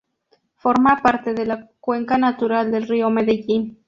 Forma 0.55 0.99
parte 1.03 1.35
de 1.35 1.45
la 1.45 1.69
cuenca 1.79 2.17
natural 2.17 2.71
del 2.71 2.87
río 2.87 3.11
Medellín. 3.11 3.77